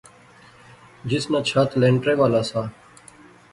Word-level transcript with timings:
جس 1.09 1.23
ناں 1.31 1.43
چھت 1.49 1.69
لینٹرے 1.81 2.13
والا 2.19 2.41
سا 2.49 2.61